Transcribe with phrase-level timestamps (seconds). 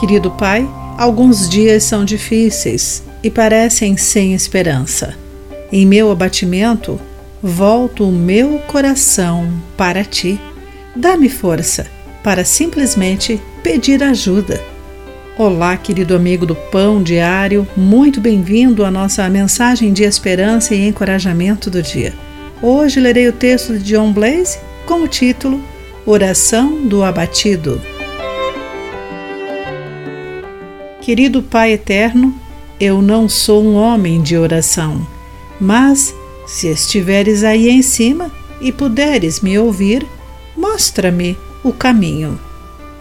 [0.00, 5.14] Querido Pai, alguns dias são difíceis e parecem sem esperança.
[5.70, 6.98] Em meu abatimento,
[7.42, 10.40] volto o meu coração para ti.
[10.96, 11.86] Dá-me força
[12.24, 14.58] para simplesmente pedir ajuda.
[15.36, 21.68] Olá, querido amigo do Pão Diário, muito bem-vindo à nossa mensagem de esperança e encorajamento
[21.68, 22.14] do dia.
[22.62, 25.62] Hoje lerei o texto de John Blaze com o título
[26.06, 27.78] Oração do Abatido.
[31.10, 32.32] Querido Pai eterno,
[32.78, 35.04] eu não sou um homem de oração,
[35.60, 36.14] mas
[36.46, 40.06] se estiveres aí em cima e puderes me ouvir,
[40.56, 42.38] mostra-me o caminho.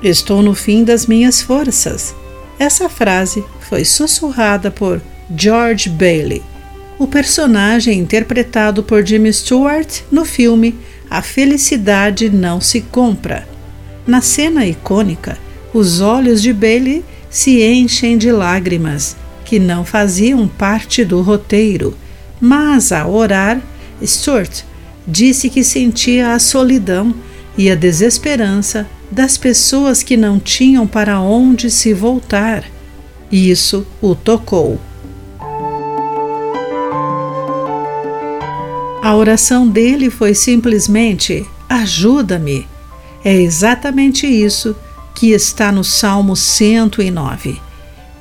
[0.02, 2.16] Estou no fim das minhas forças.
[2.58, 5.00] Essa frase foi sussurrada por
[5.38, 6.42] George Bailey,
[6.98, 10.74] o personagem interpretado por Jimmy Stewart no filme
[11.08, 13.48] A Felicidade Não Se Compra.
[14.08, 15.38] Na cena icônica,
[15.72, 21.96] os olhos de Bailey se enchem de lágrimas que não faziam parte do roteiro,
[22.40, 23.62] mas ao orar,
[24.04, 24.64] Stuart
[25.08, 27.14] disse que sentia a solidão
[27.58, 32.64] e a desesperança das pessoas que não tinham para onde se voltar.
[33.32, 34.80] Isso o tocou.
[39.02, 42.68] A oração dele foi simplesmente: ajuda-me.
[43.24, 44.76] É exatamente isso
[45.20, 47.60] que está no Salmo 109.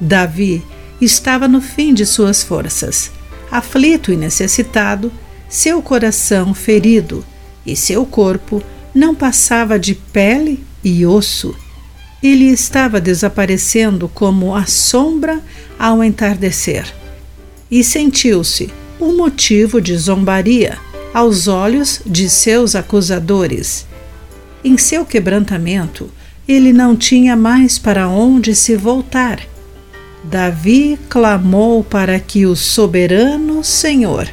[0.00, 0.64] Davi
[1.00, 3.12] estava no fim de suas forças,
[3.52, 5.12] aflito e necessitado,
[5.48, 7.24] seu coração ferido
[7.64, 8.60] e seu corpo
[8.92, 11.54] não passava de pele e osso.
[12.20, 15.40] Ele estava desaparecendo como a sombra
[15.78, 16.92] ao entardecer.
[17.70, 20.76] E sentiu-se um motivo de zombaria
[21.14, 23.86] aos olhos de seus acusadores.
[24.64, 26.10] Em seu quebrantamento,
[26.48, 29.40] ele não tinha mais para onde se voltar.
[30.24, 34.26] Davi clamou para que o soberano Senhor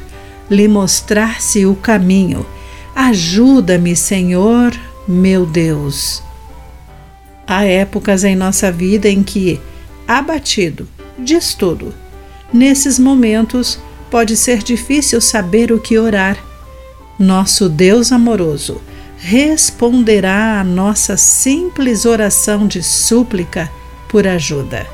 [0.50, 2.46] lhe mostrasse o caminho.
[2.94, 4.72] Ajuda-me, Senhor,
[5.06, 6.22] meu Deus.
[7.46, 9.60] Há épocas em nossa vida em que,
[10.08, 10.88] abatido,
[11.18, 11.94] diz tudo.
[12.52, 13.78] Nesses momentos,
[14.10, 16.38] pode ser difícil saber o que orar.
[17.18, 18.80] Nosso Deus amoroso
[19.28, 23.68] responderá à nossa simples oração de súplica
[24.08, 24.86] por ajuda.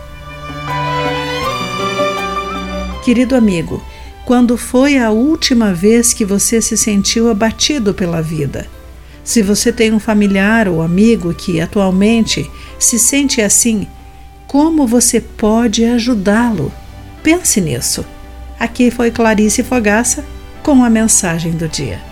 [3.05, 3.85] Querido amigo,
[4.25, 8.67] quando foi a última vez que você se sentiu abatido pela vida?
[9.23, 13.87] Se você tem um familiar ou amigo que atualmente se sente assim,
[14.47, 16.73] como você pode ajudá-lo?
[17.23, 18.03] Pense nisso.
[18.59, 20.25] Aqui foi Clarice Fogaça
[20.63, 22.12] com a mensagem do dia.